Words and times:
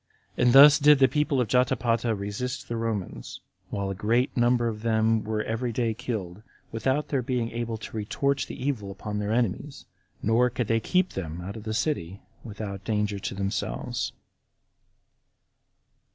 And 0.35 0.51
thus 0.51 0.79
did 0.79 0.97
the 0.97 1.07
people 1.07 1.39
of 1.39 1.47
Jotapata 1.47 2.15
resist 2.15 2.67
the 2.67 2.75
Romans, 2.75 3.39
while 3.69 3.91
a 3.91 3.93
great 3.93 4.35
number 4.35 4.67
of 4.67 4.81
them 4.81 5.23
were 5.23 5.43
every 5.43 5.71
day 5.71 5.93
killed, 5.93 6.41
without 6.71 7.09
their 7.09 7.21
being 7.21 7.51
able 7.51 7.77
to 7.77 7.95
retort 7.97 8.45
the 8.47 8.59
evil 8.67 8.89
upon 8.89 9.19
their 9.19 9.31
enemies; 9.31 9.85
nor 10.23 10.49
could 10.49 10.65
they 10.65 10.79
keep 10.79 11.09
them 11.11 11.39
out 11.41 11.55
of 11.55 11.65
the 11.65 11.73
city 11.75 12.19
without 12.43 12.83
danger 12.83 13.19
to 13.19 13.35
themselves. 13.35 14.11